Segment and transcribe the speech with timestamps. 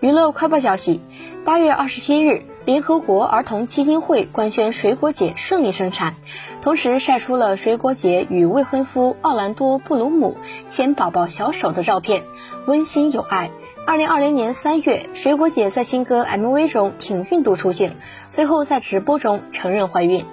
[0.00, 1.00] 娱乐快报消息：
[1.44, 6.16] 八月二十七日，联合国儿童基金会官宣水果姐顺利生产，
[6.60, 10.36] 同时晒出了水果姐与未婚夫奥兰多·布鲁姆
[10.66, 12.24] 牵宝宝小手的照片，
[12.66, 13.50] 温馨有爱。
[13.84, 17.96] 二零二零年三月，水果姐在新歌 MV 中挺孕肚出现，
[18.28, 20.24] 随后在直播中承认怀孕。